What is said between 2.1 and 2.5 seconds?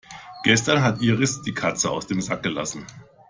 Sack